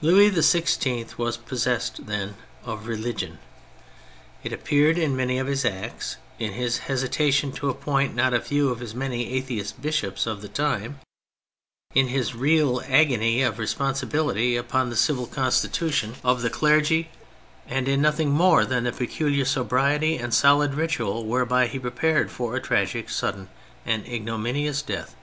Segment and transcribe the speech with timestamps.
[0.00, 2.34] Louis XVI was possessed, then,
[2.64, 3.38] of religion:
[4.42, 8.40] it appeared in many of his acts, in his hesita tion to appoint not a
[8.40, 10.98] few of the many atheist bishops of the time,
[11.94, 16.58] in his real agony of responsibility upon the Civil Constitution of THE CHARACTERS 41 the
[16.84, 17.10] clergy,
[17.68, 22.56] and in nothing more than the pecuHar sobriety and soHd ritual whereby he prepared for
[22.56, 23.48] a tragic, sudden,
[23.86, 25.14] and igno minious death.